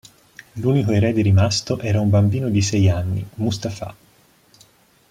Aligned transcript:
L'unico 0.53 0.93
erede 0.93 1.21
rimasto 1.21 1.77
era 1.79 2.01
un 2.01 2.09
bambino 2.09 2.49
di 2.49 2.63
sei 2.63 2.89
anni, 2.89 3.23
Mustafa. 3.35 3.95